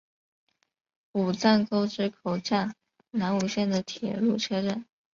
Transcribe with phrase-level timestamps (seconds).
[1.11, 2.75] 武藏沟之口站
[3.11, 4.87] 南武线的铁路车站。